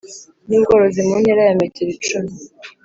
N 0.47 0.49
ubworozi 0.57 0.99
mu 1.07 1.15
ntera 1.21 1.41
ya 1.47 1.59
metero 1.61 1.89
icumi 1.95 2.31